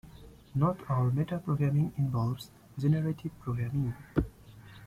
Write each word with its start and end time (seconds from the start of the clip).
Not 0.55 0.77
all 0.89 1.11
metaprogramming 1.11 1.91
involves 1.95 2.49
generative 2.79 3.39
programming. 3.39 3.93